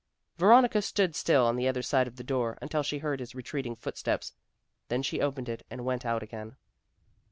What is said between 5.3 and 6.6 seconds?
it and went out again.